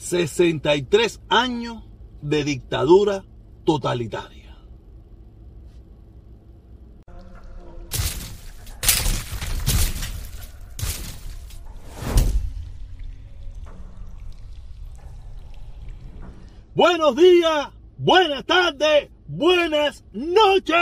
[0.00, 1.84] 63 años
[2.22, 3.22] de dictadura
[3.64, 4.56] totalitaria.
[16.74, 20.74] Buenos días, buenas tardes, buenas noches.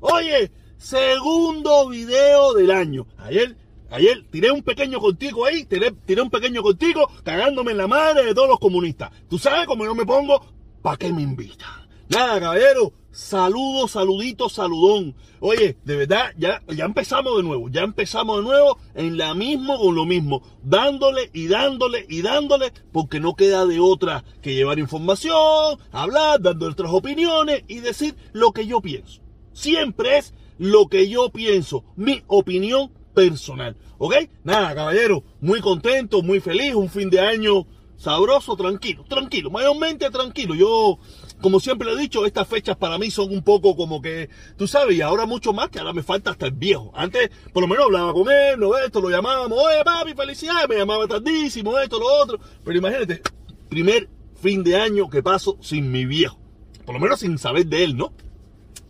[0.00, 3.06] Oye, segundo video del año.
[3.16, 3.56] Ayer,
[3.90, 8.24] ayer tiré un pequeño contigo ahí, tiré, tiré un pequeño contigo, cagándome en la madre
[8.24, 9.10] de todos los comunistas.
[9.28, 10.44] Tú sabes cómo yo me pongo,
[10.82, 11.88] ¿para qué me invitan?
[12.08, 15.14] Nada, caballero, saludo, saludito, saludón.
[15.40, 19.76] Oye, de verdad, ya, ya empezamos de nuevo, ya empezamos de nuevo en la misma
[19.76, 24.78] con lo mismo, dándole y dándole y dándole, porque no queda de otra que llevar
[24.78, 29.20] información, hablar, dando nuestras opiniones y decir lo que yo pienso.
[29.52, 33.76] Siempre es lo que yo pienso, mi opinión personal.
[33.98, 34.14] ¿Ok?
[34.44, 40.54] Nada, caballero, muy contento, muy feliz, un fin de año sabroso, tranquilo, tranquilo, mayormente tranquilo.
[40.54, 41.00] Yo,
[41.40, 44.96] como siempre he dicho, estas fechas para mí son un poco como que, tú sabes,
[44.96, 46.92] y ahora mucho más que ahora me falta hasta el viejo.
[46.94, 50.76] Antes, por lo menos hablaba con él, no esto, lo llamábamos, oye papi, felicidades, me
[50.76, 52.38] llamaba tardísimo, esto, lo otro.
[52.64, 53.20] Pero imagínate,
[53.68, 54.08] primer
[54.40, 56.38] fin de año que paso sin mi viejo.
[56.86, 58.12] Por lo menos sin saber de él, ¿no?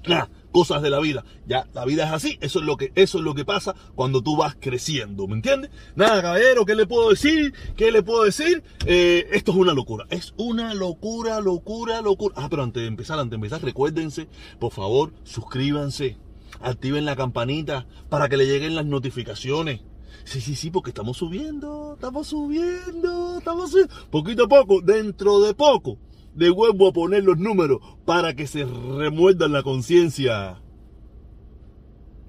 [0.06, 1.24] Nada cosas de la vida.
[1.46, 4.22] Ya, la vida es así, eso es lo que, eso es lo que pasa cuando
[4.22, 5.70] tú vas creciendo, ¿me entiendes?
[5.94, 7.52] Nada, caballero, ¿qué le puedo decir?
[7.76, 8.62] ¿Qué le puedo decir?
[8.86, 12.34] Eh, esto es una locura, es una locura, locura, locura.
[12.36, 16.16] Ah, pero antes de empezar, antes de empezar, recuérdense, por favor, suscríbanse,
[16.60, 19.80] activen la campanita para que le lleguen las notificaciones.
[20.24, 23.94] Sí, sí, sí, porque estamos subiendo, estamos subiendo, estamos subiendo.
[24.10, 25.96] Poquito a poco, dentro de poco,
[26.38, 30.62] de vuelvo a poner los números para que se remuerdan la conciencia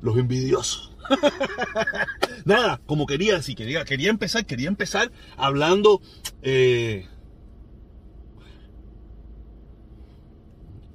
[0.02, 0.96] los envidiosos.
[2.46, 6.02] Nada, como quería, si quería, quería empezar, quería empezar hablando
[6.42, 7.06] eh,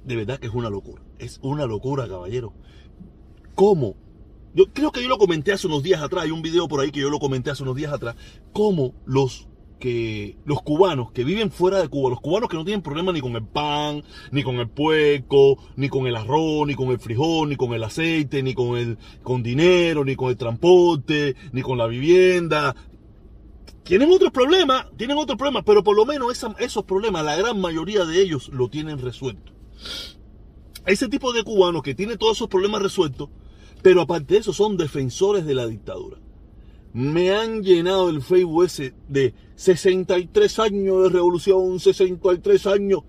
[0.03, 2.53] de verdad que es una locura, es una locura, caballero.
[3.55, 3.95] ¿Cómo?
[4.53, 6.91] Yo creo que yo lo comenté hace unos días atrás, hay un video por ahí
[6.91, 8.15] que yo lo comenté hace unos días atrás,
[8.53, 9.47] cómo los
[10.45, 13.35] los cubanos que viven fuera de Cuba, los cubanos que no tienen problema ni con
[13.35, 17.55] el pan, ni con el puerco, ni con el arroz, ni con el frijol, ni
[17.55, 21.87] con el aceite, ni con el con dinero, ni con el transporte, ni con la
[21.87, 22.75] vivienda.
[23.83, 28.05] Tienen otros problemas, tienen otros problemas, pero por lo menos esos problemas, la gran mayoría
[28.05, 29.51] de ellos lo tienen resuelto.
[30.85, 33.29] Ese tipo de cubanos que tienen todos esos problemas resueltos,
[33.83, 36.24] pero aparte de eso son defensores de la dictadura
[36.95, 43.01] me han llenado el Facebook ese de 63 años de revolución, 63 años.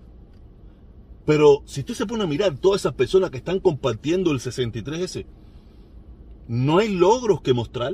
[1.25, 4.99] Pero si usted se pone a mirar todas esas personas que están compartiendo el 63
[4.99, 5.25] ese,
[6.49, 7.93] no hay logros que mostrar.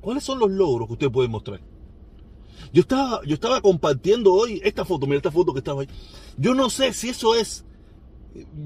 [0.00, 1.60] ¿Cuáles son los logros que usted puede mostrar?
[2.72, 5.88] Yo estaba, yo estaba compartiendo hoy esta foto, mira esta foto que estaba ahí.
[6.38, 7.66] Yo no sé si eso es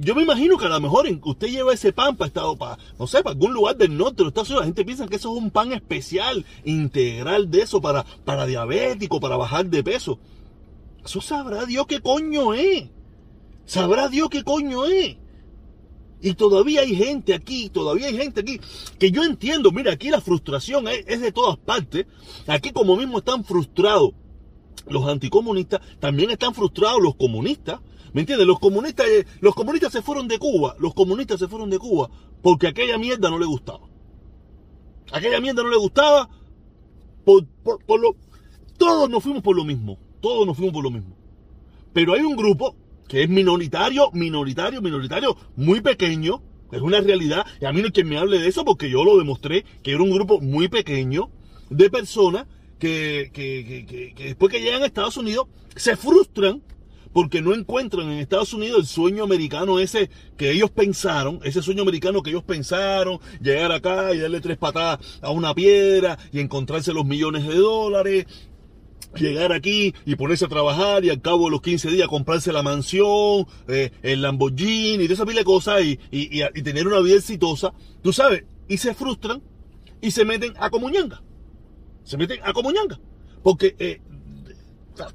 [0.00, 3.06] yo me imagino que a lo mejor usted lleva ese pan para estado para, no
[3.06, 4.62] sé, para algún lugar del norte de los Estados Unidos.
[4.62, 9.20] La gente piensa que eso es un pan especial, integral de eso, para, para diabético,
[9.20, 10.18] para bajar de peso.
[11.04, 12.88] Eso sabrá Dios qué coño es.
[13.64, 15.16] Sabrá Dios qué coño es.
[16.22, 18.60] Y todavía hay gente aquí, todavía hay gente aquí,
[18.98, 22.06] que yo entiendo, mira, aquí la frustración es, es de todas partes.
[22.46, 24.12] Aquí como mismo están frustrados
[24.86, 27.80] los anticomunistas, también están frustrados los comunistas.
[28.12, 28.46] ¿Me entiendes?
[28.46, 32.10] Los comunistas, eh, los comunistas se fueron de Cuba, los comunistas se fueron de Cuba
[32.42, 33.88] porque aquella mierda no le gustaba.
[35.12, 36.28] Aquella mierda no le gustaba
[37.24, 37.46] por,
[37.86, 38.16] por, lo...
[38.78, 41.16] Todos nos fuimos por lo mismo, todos nos fuimos por lo mismo.
[41.92, 42.76] Pero hay un grupo
[43.08, 47.92] que es minoritario, minoritario, minoritario, muy pequeño, es una realidad, y a mí no hay
[47.92, 51.30] quien me hable de eso porque yo lo demostré, que era un grupo muy pequeño
[51.68, 52.46] de personas
[52.78, 56.62] que, que, que después que llegan a Estados Unidos se frustran
[57.12, 61.82] porque no encuentran en Estados Unidos el sueño americano ese que ellos pensaron, ese sueño
[61.82, 66.92] americano que ellos pensaron, llegar acá y darle tres patadas a una piedra y encontrarse
[66.92, 68.26] los millones de dólares,
[69.16, 72.62] llegar aquí y ponerse a trabajar y al cabo de los 15 días comprarse la
[72.62, 77.00] mansión, eh, el Lamborghini y de esa pila de cosas y, y, y, tener una
[77.00, 79.42] vida exitosa, tú sabes, y se frustran
[80.00, 81.22] y se meten a comuñanga.
[82.04, 82.98] Se meten a comuñanga.
[83.42, 84.00] Porque eh,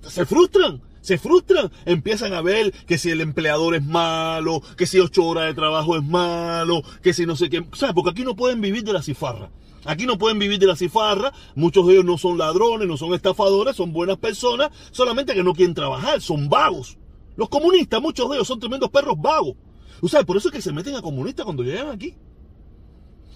[0.01, 4.99] se frustran se frustran, empiezan a ver que si el empleador es malo, que si
[4.99, 7.93] ocho horas de trabajo es malo, que si no sé qué, ¿sabes?
[7.93, 9.51] Porque aquí no pueden vivir de la cifarra.
[9.85, 13.13] Aquí no pueden vivir de la cifarra, muchos de ellos no son ladrones, no son
[13.13, 16.97] estafadores, son buenas personas, solamente que no quieren trabajar, son vagos.
[17.37, 19.53] Los comunistas, muchos de ellos son tremendos perros vagos.
[20.01, 22.15] O sea, por eso es que se meten a comunistas cuando llegan aquí.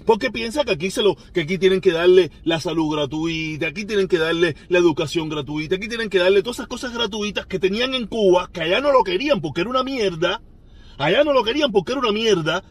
[0.05, 3.85] Porque piensa que aquí se lo, que aquí tienen que darle la salud gratuita, aquí
[3.85, 7.59] tienen que darle la educación gratuita, aquí tienen que darle todas esas cosas gratuitas que
[7.59, 10.41] tenían en Cuba, que allá no lo querían porque era una mierda.
[10.97, 12.63] Allá no lo querían porque era una mierda.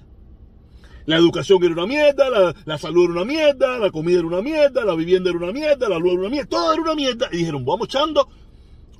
[1.06, 4.84] La educación era una mierda, la, salud era una mierda, la comida era una mierda,
[4.84, 7.28] la vivienda era una mierda, la luz era una mierda, todo era una mierda.
[7.32, 8.28] Y dijeron, vamos echando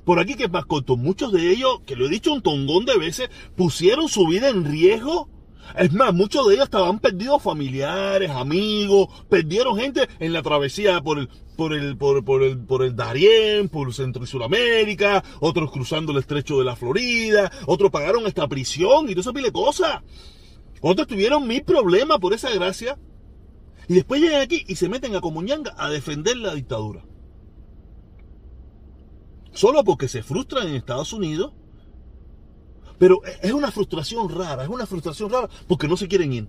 [0.05, 0.97] por aquí que es más corto.
[0.97, 4.65] Muchos de ellos, que lo he dicho un tongón de veces, pusieron su vida en
[4.65, 5.29] riesgo
[5.77, 11.19] es más, muchos de ellos estaban perdidos familiares, amigos, perdieron gente en la travesía por
[11.19, 16.11] el, por el, por, por el, por el Darién, por Centro y Sudamérica, otros cruzando
[16.11, 20.01] el estrecho de la Florida, otros pagaron esta prisión y todo eso pile cosas.
[20.81, 22.97] Otros tuvieron mil problemas por esa gracia.
[23.87, 27.03] Y después llegan aquí y se meten a Comuñanga a defender la dictadura.
[29.51, 31.53] Solo porque se frustran en Estados Unidos
[32.99, 36.47] pero es una frustración rara, es una frustración rara porque no se quieren ir.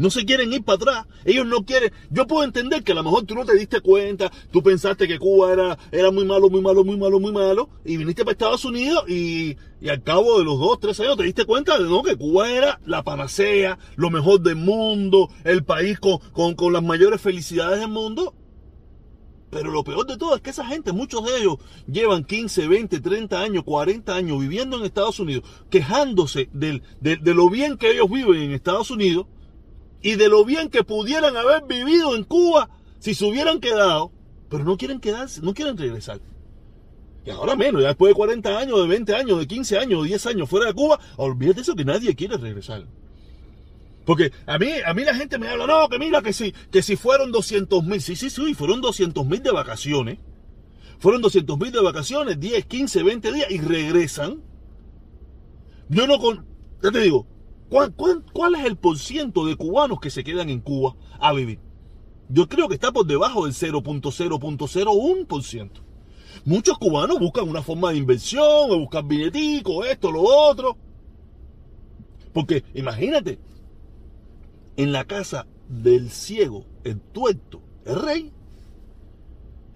[0.00, 1.06] No se quieren ir para atrás.
[1.26, 1.92] Ellos no quieren.
[2.08, 5.18] Yo puedo entender que a lo mejor tú no te diste cuenta, tú pensaste que
[5.18, 8.64] Cuba era, era muy malo, muy malo, muy malo, muy malo, y viniste para Estados
[8.64, 12.16] Unidos y, al cabo de los dos, tres años te diste cuenta de no, que
[12.16, 17.20] Cuba era la panacea, lo mejor del mundo, el país con, con, con las mayores
[17.20, 18.34] felicidades del mundo.
[19.50, 21.56] Pero lo peor de todo es que esa gente, muchos de ellos,
[21.86, 26.80] llevan 15, 20, 30 años, 40 años viviendo en Estados Unidos, quejándose de,
[27.34, 29.26] lo bien que ellos viven en Estados Unidos
[30.02, 32.70] y de lo bien que pudieran haber vivido en Cuba
[33.00, 34.12] si se hubieran quedado,
[34.48, 36.20] pero no quieren quedarse, no quieren regresar.
[37.24, 40.08] Y ahora menos, ya después de 40 años, de 20 años, de 15 años, de
[40.08, 42.86] 10 años fuera de Cuba, olvídate eso que nadie quiere regresar.
[44.10, 46.82] Porque a mí, a mí la gente me habla, no, que mira que si, que
[46.82, 50.18] si fueron 200 mil, sí, sí, sí, fueron 200 mil de vacaciones.
[50.98, 54.42] Fueron 200 mil de vacaciones, 10, 15, 20 días y regresan.
[55.88, 56.44] Yo no con,
[56.82, 57.28] ya te digo,
[57.68, 57.94] ¿cuál,
[58.56, 61.60] es el porciento de cubanos que se quedan en Cuba a vivir?
[62.28, 65.70] Yo creo que está por debajo del 0.0.01%.
[66.46, 70.76] Muchos cubanos buscan una forma de inversión, o buscan billeticos, esto, lo otro.
[72.32, 73.38] Porque imagínate,
[74.76, 78.32] en la casa del ciego, el tuerto es rey.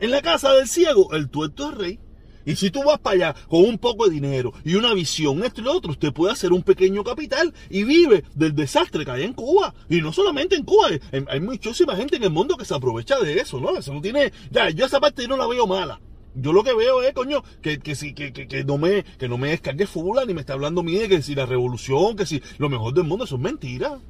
[0.01, 2.01] En la casa del ciego, el tuerto es rey.
[2.47, 5.61] Y si tú vas para allá con un poco de dinero y una visión, esto
[5.61, 9.23] y lo otro, usted puede hacer un pequeño capital y vive del desastre que hay
[9.23, 9.75] en Cuba.
[9.89, 10.89] Y no solamente en Cuba,
[11.29, 13.77] hay, muchísima gente en el mundo que se aprovecha de eso, ¿no?
[13.77, 14.33] Eso no tiene.
[14.51, 16.01] Ya, yo esa parte no la veo mala.
[16.35, 19.39] Yo lo que veo es, coño, que, que, si, que, que, no me, que no
[19.39, 22.43] me descargue fula ni me está hablando mí de que si la revolución, que si
[22.59, 24.01] lo mejor del mundo, eso es mentira.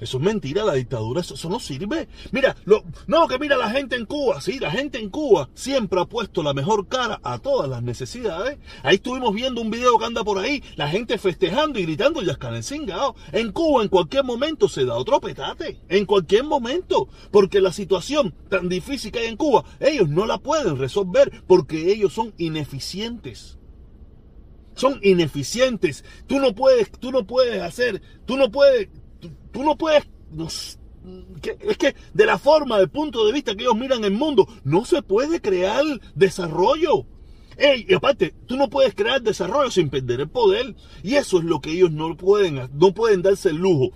[0.00, 2.08] Eso es mentira, la dictadura, eso, no sirve.
[2.32, 6.00] Mira, lo, no, que mira la gente en Cuba, sí, la gente en Cuba siempre
[6.00, 8.58] ha puesto la mejor cara a todas las necesidades.
[8.82, 12.32] Ahí estuvimos viendo un video que anda por ahí, la gente festejando y gritando ya
[12.32, 13.14] están cingado.
[13.32, 18.34] En Cuba en cualquier momento se da otro petate, en cualquier momento, porque la situación
[18.48, 23.58] tan difícil que hay en Cuba, ellos no la pueden resolver porque ellos son ineficientes
[24.80, 26.04] son ineficientes.
[26.26, 28.88] Tú no puedes, tú no puedes hacer, tú no puedes,
[29.52, 30.08] tú no puedes...
[30.38, 34.84] es que de la forma, del punto de vista que ellos miran el mundo, no
[34.84, 37.06] se puede crear desarrollo.
[37.58, 40.74] y aparte, tú no puedes crear desarrollo sin perder el poder.
[41.02, 43.90] Y eso es lo que ellos no pueden, no pueden darse el lujo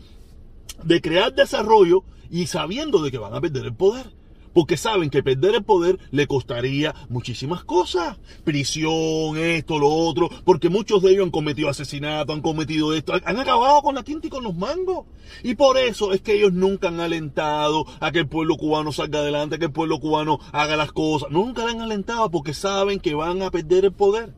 [0.82, 4.23] de crear desarrollo y sabiendo de que van a perder el poder
[4.54, 8.16] porque saben que perder el poder le costaría muchísimas cosas.
[8.44, 13.38] Prisión, esto, lo otro, porque muchos de ellos han cometido asesinato, han cometido esto, han
[13.38, 15.06] acabado con la tinta y con los mangos.
[15.42, 19.18] Y por eso es que ellos nunca han alentado a que el pueblo cubano salga
[19.18, 21.30] adelante, a que el pueblo cubano haga las cosas.
[21.30, 24.32] Nunca le han alentado porque saben que van a perder el poder.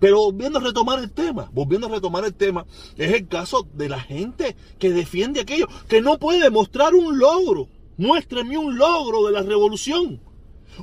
[0.00, 3.88] Pero volviendo a retomar el tema, volviendo a retomar el tema, es el caso de
[3.88, 9.32] la gente que defiende aquello, que no puede mostrar un logro Muéstrame un logro de
[9.32, 10.20] la revolución.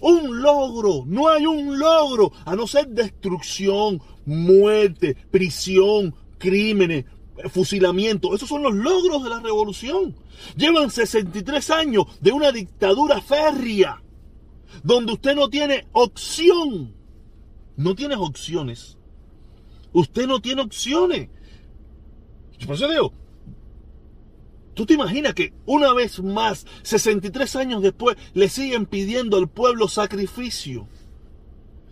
[0.02, 1.04] Un logro.
[1.08, 7.06] No hay un logro a no ser destrucción, muerte, prisión, crímenes,
[7.50, 8.36] fusilamiento.
[8.36, 10.16] Esos son los logros de la revolución.
[10.58, 14.04] Llevan 63 años de una dictadura férrea,
[14.84, 16.94] donde usted no tiene opción.
[17.78, 18.98] No tienes opciones.
[19.94, 21.30] Usted no tiene opciones.
[22.66, 23.14] Por eso digo,
[24.76, 29.88] ¿Tú te imaginas que una vez más, 63 años después, le siguen pidiendo al pueblo
[29.88, 30.88] sacrificio?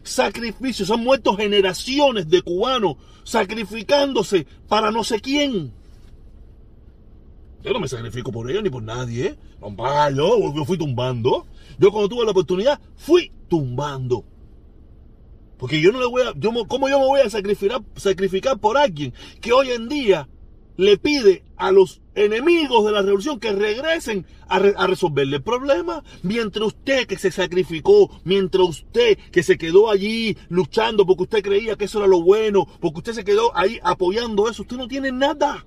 [0.03, 5.73] Sacrificio, se han muerto generaciones de cubanos sacrificándose para no sé quién.
[7.63, 9.37] Yo no me sacrifico por ellos ni por nadie, ¿eh?
[10.13, 11.47] yo, yo fui tumbando.
[11.79, 14.25] Yo cuando tuve la oportunidad, fui tumbando.
[15.57, 16.33] Porque yo no le voy a.
[16.35, 20.27] Yo, ¿Cómo yo me voy a sacrificar, sacrificar por alguien que hoy en día
[20.77, 26.03] le pide a los enemigos de la revolución que regresen a, resolverle el problema.
[26.21, 31.75] Mientras usted que se sacrificó, mientras usted que se quedó allí luchando porque usted creía
[31.75, 35.11] que eso era lo bueno, porque usted se quedó ahí apoyando eso, usted no tiene
[35.11, 35.65] nada.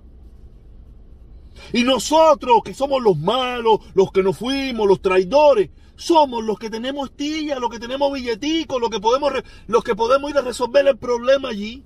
[1.72, 6.70] Y nosotros que somos los malos, los que nos fuimos, los traidores, somos los que
[6.70, 9.32] tenemos tilla, los que tenemos billeticos, los que podemos,
[9.66, 11.82] los que podemos ir a resolver el problema allí.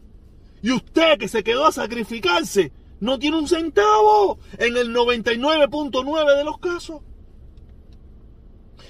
[0.63, 6.45] Y usted que se quedó a sacrificarse, no tiene un centavo en el 99.9 de
[6.45, 7.03] los casos.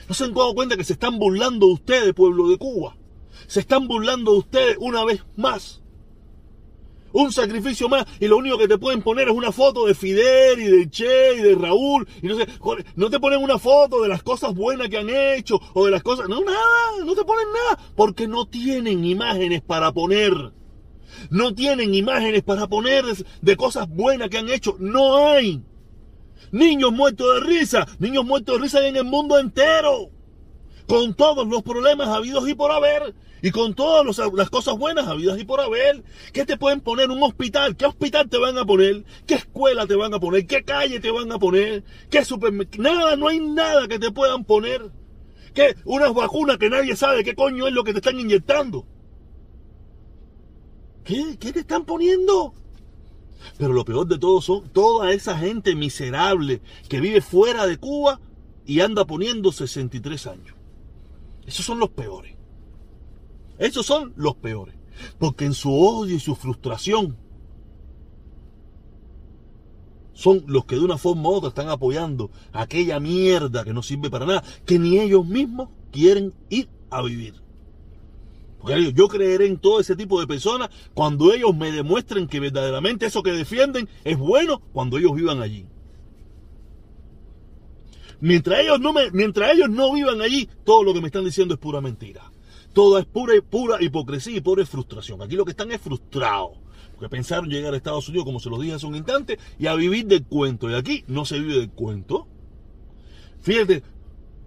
[0.09, 2.97] ¿No se han dado cuenta que se están burlando de ustedes, pueblo de Cuba?
[3.47, 5.81] Se están burlando de ustedes una vez más.
[7.13, 10.61] Un sacrificio más y lo único que te pueden poner es una foto de Fidel
[10.61, 12.09] y de Che y de Raúl.
[12.23, 12.37] Y no
[12.95, 16.03] no te ponen una foto de las cosas buenas que han hecho o de las
[16.03, 16.29] cosas...
[16.29, 20.53] No, nada, no te ponen nada porque no tienen imágenes para poner.
[21.31, 23.05] No tienen imágenes para poner
[23.41, 24.77] de cosas buenas que han hecho.
[24.79, 25.63] No hay.
[26.53, 27.87] Niños muertos de risa.
[27.99, 30.11] Niños muertos de risa en el mundo entero.
[30.87, 33.15] Con todos los problemas habidos y por haber.
[33.43, 36.03] Y con todas las cosas buenas habidas y por haber.
[36.33, 37.11] ¿Qué te pueden poner?
[37.11, 37.77] Un hospital.
[37.77, 39.05] ¿Qué hospital te van a poner?
[39.27, 40.47] ¿Qué escuela te van a poner?
[40.47, 41.85] ¿Qué calle te van a poner?
[42.11, 42.83] ¿Qué supermercado?
[42.83, 44.91] Nada, no hay nada que te puedan poner.
[45.55, 45.75] ¿Qué?
[45.85, 48.87] Unas vacunas que nadie sabe qué coño es lo que te están inyectando.
[51.05, 51.37] ¿Qué?
[51.39, 52.55] ¿Qué te están poniendo?
[53.59, 58.21] Pero lo peor de todo son toda esa gente miserable que vive fuera de Cuba
[58.67, 60.57] y anda poniendo 63 años.
[61.47, 62.37] Esos son los peores.
[63.59, 64.75] Esos son los peores.
[65.19, 67.17] Porque en su odio y su frustración
[70.13, 74.11] son los que de una forma u otra están apoyando aquella mierda que no sirve
[74.11, 77.43] para nada, que ni ellos mismos quieren ir a vivir.
[78.95, 83.23] Yo creeré en todo ese tipo de personas cuando ellos me demuestren que verdaderamente eso
[83.23, 85.67] que defienden es bueno cuando ellos vivan allí.
[88.21, 91.55] Mientras ellos no, me, mientras ellos no vivan allí, todo lo que me están diciendo
[91.55, 92.31] es pura mentira.
[92.75, 95.23] Todo es pura, pura hipocresía y pura frustración.
[95.23, 96.59] Aquí lo que están es frustrados.
[96.93, 99.75] Porque pensaron llegar a Estados Unidos, como se los dije hace un instante, y a
[99.75, 100.71] vivir del cuento.
[100.71, 102.29] Y aquí no se vive del cuento.
[103.41, 103.83] Fíjate,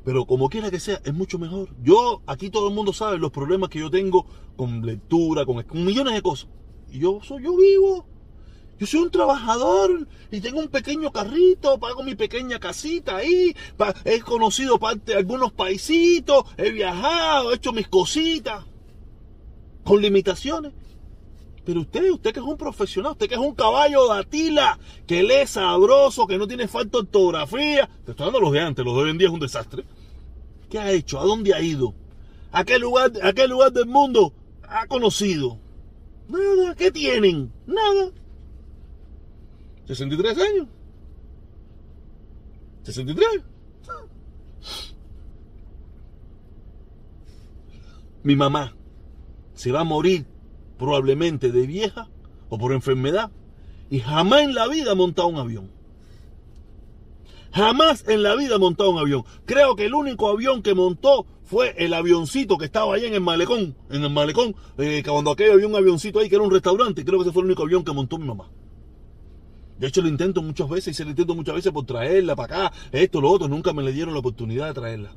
[0.04, 1.70] pero como quiera que sea, es mucho mejor.
[1.82, 6.14] Yo, aquí todo el mundo sabe los problemas que yo tengo con lectura, con, millones
[6.14, 6.50] de cosas.
[6.92, 8.06] Y yo soy, yo vivo.
[8.80, 13.56] Yo soy un trabajador y tengo un pequeño carrito, pago mi pequeña casita ahí,
[14.04, 18.66] he conocido parte de algunos paisitos, he viajado, he hecho mis cositas,
[19.84, 20.74] con limitaciones.
[21.66, 24.78] Pero usted, usted que es un profesional, usted que es un caballo de Atila,
[25.08, 27.90] que lee sabroso, que no tiene falta ortografía.
[28.06, 29.86] Te estoy dando los de antes, los de hoy en día es un desastre.
[30.70, 31.20] ¿Qué ha hecho?
[31.20, 31.94] ¿A dónde ha ido?
[32.52, 34.34] ¿A qué lugar, a qué lugar del mundo
[34.68, 35.58] ha conocido?
[36.28, 37.52] Nada, ¿qué tienen?
[37.66, 38.12] Nada.
[39.88, 40.68] 63 años.
[42.84, 43.28] 63.
[48.24, 48.76] Mi mamá
[49.54, 50.26] se va a morir
[50.78, 52.10] probablemente de vieja
[52.50, 53.32] o por enfermedad,
[53.90, 55.72] y jamás en la vida ha montado un avión.
[57.54, 59.24] Jamás en la vida ha montado un avión.
[59.46, 63.22] Creo que el único avión que montó fue el avioncito que estaba ahí en el
[63.22, 63.76] malecón.
[63.92, 67.06] En el malecón, eh, cuando aquello había un avioncito ahí que era un restaurante.
[67.06, 68.50] Creo que ese fue el único avión que montó mi mamá.
[69.78, 72.68] De hecho, lo intento muchas veces y se lo intento muchas veces por traerla para
[72.68, 73.48] acá, esto, lo otro.
[73.48, 75.16] Nunca me le dieron la oportunidad de traerla.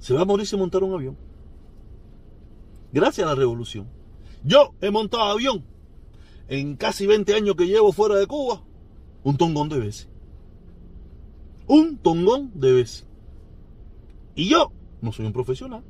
[0.00, 1.27] Se va a morir si montar un avión.
[2.92, 3.86] Gracias a la revolución.
[4.44, 5.64] Yo he montado avión
[6.48, 8.62] en casi 20 años que llevo fuera de Cuba,
[9.22, 10.08] un tongón de veces.
[11.66, 13.06] Un tongón de veces.
[14.34, 15.84] Y yo no soy un profesional.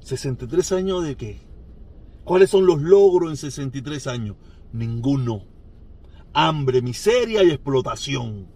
[0.00, 1.40] 63 años de qué?
[2.24, 4.36] ¿Cuáles son los logros en 63 años?
[4.72, 5.44] Ninguno.
[6.34, 8.46] Hambre, miseria y explotación.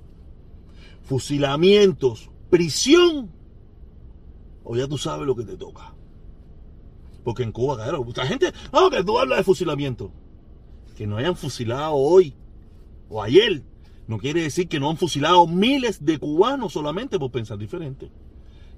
[1.02, 3.30] Fusilamientos, prisión
[4.66, 5.94] o ya tú sabes lo que te toca.
[7.23, 10.11] Porque en Cuba, claro, mucha gente, oh, que tú hablas de fusilamiento.
[10.96, 12.35] Que no hayan fusilado hoy
[13.08, 13.62] o ayer,
[14.08, 18.11] no quiere decir que no han fusilado miles de cubanos solamente por pensar diferente.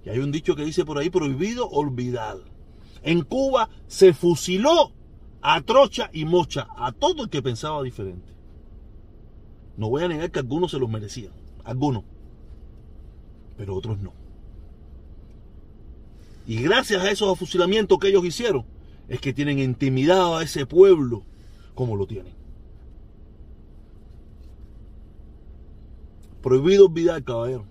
[0.04, 2.36] Y hay un dicho que dice por ahí, prohibido olvidar.
[3.02, 4.92] En Cuba se fusiló
[5.40, 8.34] a trocha y mocha, a todo el que pensaba diferente.
[9.78, 11.32] No voy a negar que algunos se los merecían,
[11.64, 12.04] algunos,
[13.56, 14.27] pero otros no.
[16.48, 18.64] Y gracias a esos afusilamientos que ellos hicieron,
[19.06, 21.24] es que tienen intimidado a ese pueblo
[21.74, 22.32] como lo tienen.
[26.42, 27.66] Prohibido olvidar, caballero.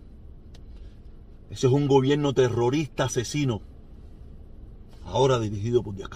[1.49, 3.61] Ese es un gobierno terrorista asesino.
[5.05, 6.11] Ahora dirigido por Díaz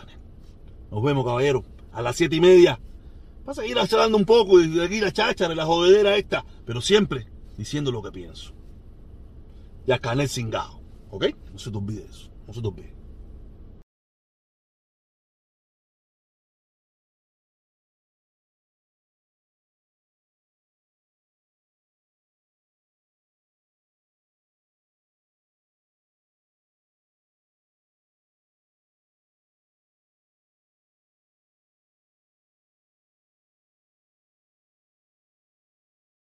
[0.92, 1.66] Nos vemos, caballero.
[1.92, 2.80] a las siete y media.
[3.44, 7.26] Para seguir hablando un poco y aquí la cháchara, la jodedera esta, pero siempre
[7.58, 8.54] diciendo lo que pienso.
[9.92, 11.26] A Canel Singao, ¿ok?
[11.52, 13.01] No se te olvide eso, no se te olvide.